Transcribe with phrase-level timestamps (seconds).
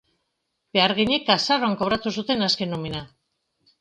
[0.77, 3.03] Beharginek azaroan kobratu zuten azken nomina.